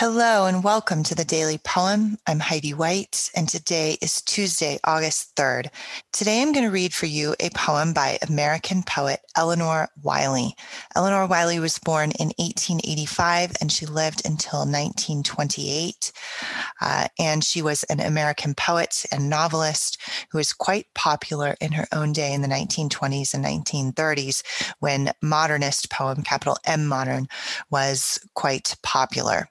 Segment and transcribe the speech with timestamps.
[0.00, 2.18] Hello and welcome to the Daily Poem.
[2.24, 5.70] I'm Heidi White, and today is Tuesday, August 3rd.
[6.12, 10.54] Today I'm going to read for you a poem by American poet Elinor Wylie.
[10.94, 16.12] Elinor Wylie was born in 1885 and she lived until 1928.
[16.80, 21.88] Uh, and she was an American poet and novelist who was quite popular in her
[21.90, 24.44] own day in the 1920s and 1930s
[24.78, 27.26] when modernist poem, capital M modern,
[27.68, 29.48] was quite popular.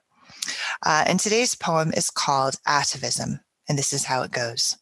[0.84, 4.76] Uh, and today's poem is called Atavism, and this is how it goes.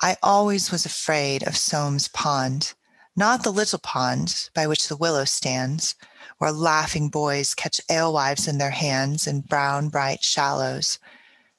[0.00, 2.74] I always was afraid of Somes Pond,
[3.16, 5.94] not the little pond by which the willow stands,
[6.38, 10.98] where laughing boys catch alewives in their hands in brown, bright shallows,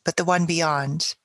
[0.03, 1.15] but the one beyond.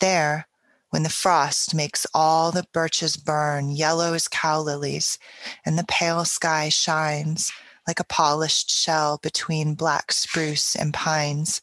[0.00, 0.48] There,
[0.90, 5.18] when the frost makes all the birches burn yellow as cow lilies,
[5.64, 7.52] and the pale sky shines
[7.86, 11.60] like a polished shell between black spruce and pines.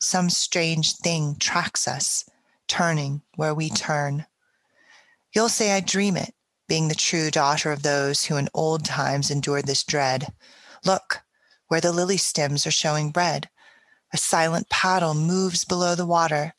[0.00, 2.24] Some strange thing tracks us,
[2.68, 4.26] turning where we turn.
[5.34, 6.34] You'll say I dream it,
[6.68, 10.32] being the true daughter of those who in old times endured this dread.
[10.84, 11.22] Look,
[11.66, 13.48] where the lily stems are showing red.
[14.12, 16.54] A silent paddle moves below the water.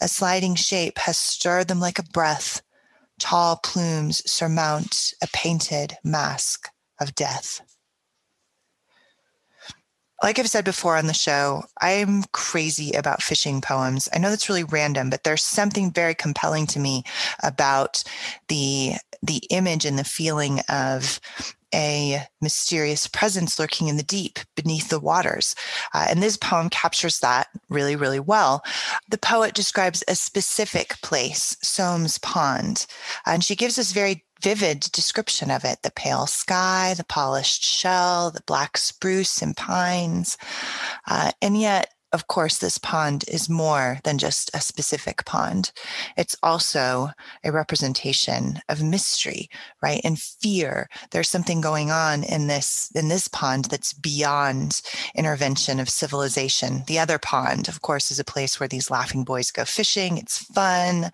[0.00, 2.62] A sliding shape has stirred them like a breath.
[3.18, 7.60] Tall plumes surmount a painted mask of death
[10.22, 14.08] like I've said before on the show, I'm crazy about fishing poems.
[14.12, 17.04] I know that's really random, but there's something very compelling to me
[17.42, 18.02] about
[18.48, 21.20] the the image and the feeling of
[21.74, 25.54] a mysterious presence lurking in the deep beneath the waters.
[25.92, 28.62] Uh, and this poem captures that really, really well.
[29.10, 32.86] The poet describes a specific place, Somes Pond,
[33.26, 38.30] and she gives us very vivid description of it the pale sky, the polished shell,
[38.30, 40.36] the black spruce and pines.
[41.06, 45.72] Uh, and yet, of course, this pond is more than just a specific pond.
[46.16, 47.10] It's also
[47.44, 49.50] a representation of mystery,
[49.82, 50.00] right?
[50.04, 50.88] And fear.
[51.10, 54.80] There's something going on in this, in this pond that's beyond
[55.14, 56.84] intervention of civilization.
[56.86, 60.16] The other pond, of course, is a place where these laughing boys go fishing.
[60.16, 61.10] It's fun.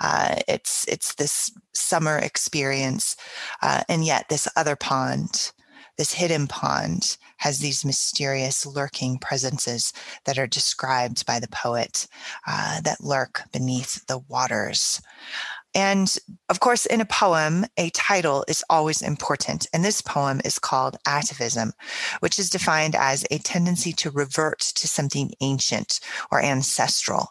[0.00, 3.16] Uh, it's, it's this summer experience.
[3.60, 5.52] Uh, and yet this other pond,
[5.98, 9.92] this hidden pond has these mysterious lurking presences
[10.24, 12.06] that are described by the poet
[12.46, 15.00] uh, that lurk beneath the waters.
[15.74, 16.16] And
[16.48, 19.66] of course, in a poem, a title is always important.
[19.72, 21.72] And this poem is called Atavism,
[22.20, 26.00] which is defined as a tendency to revert to something ancient
[26.30, 27.28] or ancestral.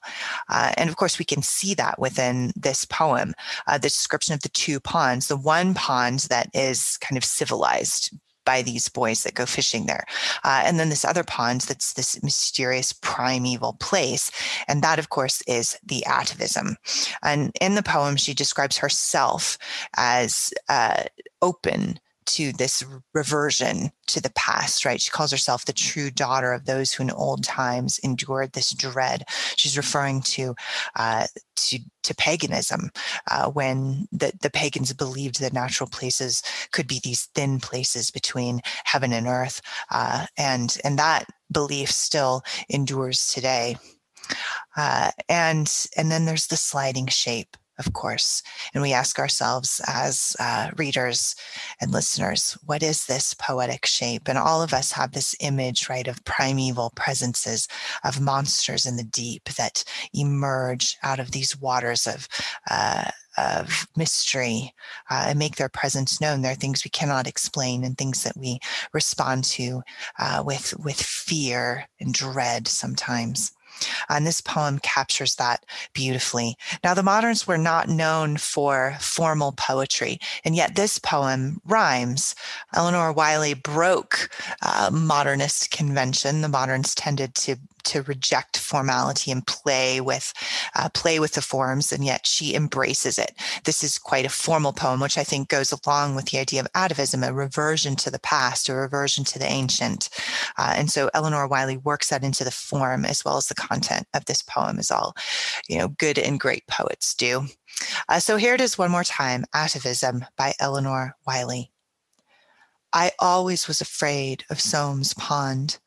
[0.49, 3.33] Uh, and of course, we can see that within this poem,
[3.67, 8.11] uh, the description of the two ponds, the one pond that is kind of civilized
[8.45, 10.05] by these boys that go fishing there.
[10.43, 14.31] Uh, and then this other pond that's this mysterious primeval place.
[14.67, 16.75] And that, of course, is the atavism.
[17.23, 19.57] And in the poem, she describes herself
[19.95, 21.03] as uh,
[21.41, 22.83] open to this
[23.13, 25.01] reversion to the past, right?
[25.01, 29.23] She calls herself the true daughter of those who in old times endured this dread.
[29.55, 30.55] She's referring to
[30.95, 32.89] uh, to, to paganism
[33.29, 38.61] uh, when the, the pagans believed that natural places could be these thin places between
[38.83, 39.61] heaven and earth,
[39.91, 43.77] uh, and and that belief still endures today.
[44.77, 48.43] Uh, and and then there's the sliding shape of course.
[48.73, 51.35] And we ask ourselves as uh, readers
[51.79, 54.27] and listeners, what is this poetic shape?
[54.27, 57.67] And all of us have this image, right, of primeval presences,
[58.03, 59.83] of monsters in the deep that
[60.13, 62.27] emerge out of these waters of.
[62.69, 64.73] Uh, of mystery
[65.09, 66.41] uh, and make their presence known.
[66.41, 68.59] There are things we cannot explain and things that we
[68.91, 69.83] respond to
[70.19, 73.53] uh, with with fear and dread sometimes.
[74.09, 76.55] And this poem captures that beautifully.
[76.83, 82.35] Now, the moderns were not known for formal poetry, and yet this poem rhymes.
[82.73, 84.29] Elinor Wylie broke
[84.61, 86.41] uh, modernist convention.
[86.41, 90.33] The moderns tended to to reject formality and play with
[90.75, 93.35] uh, play with the forms and yet she embraces it.
[93.65, 96.71] This is quite a formal poem which i think goes along with the idea of
[96.73, 100.09] atavism a reversion to the past a reversion to the ancient.
[100.57, 104.07] Uh, and so elinor wylie works that into the form as well as the content
[104.13, 105.15] of this poem as all
[105.67, 107.45] you know good and great poets do.
[108.09, 111.71] Uh, so here it is one more time atavism by elinor wylie.
[112.93, 115.79] I always was afraid of Somes Pond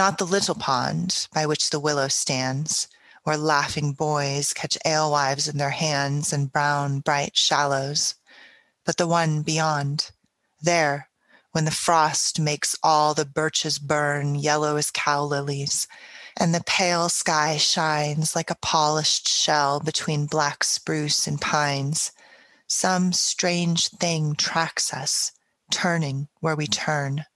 [0.00, 2.88] not the little pond by which the willow stands,
[3.24, 8.14] where laughing boys catch alewives in their hands in brown, bright shallows,
[8.86, 10.10] but the one beyond,
[10.58, 11.10] there,
[11.52, 15.86] when the frost makes all the birches burn yellow as cow lilies,
[16.38, 22.10] and the pale sky shines like a polished shell between black spruce and pines.
[22.66, 25.32] Some strange thing tracks us,
[25.70, 27.26] turning where we turn.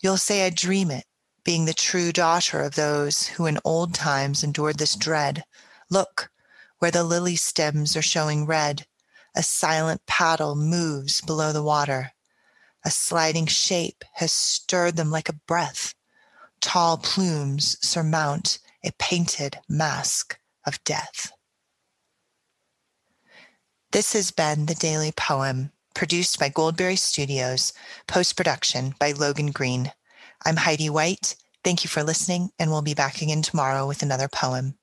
[0.00, 1.04] You'll say I dream it,
[1.44, 5.44] being the true daughter of those who in old times endured this dread.
[5.90, 6.30] Look,
[6.78, 8.86] where the lily stems are showing red,
[9.36, 12.12] a silent paddle moves below the water.
[12.84, 15.94] A sliding shape has stirred them like a breath.
[16.60, 21.32] Tall plumes surmount a painted mask of death.
[23.92, 27.72] This has been the Daily Poem, produced by Goldberry Studios,
[28.06, 29.92] post production by Logan Green.
[30.44, 31.36] I'm Heidi White.
[31.62, 34.74] Thank you for listening, and we'll be back again tomorrow with another poem.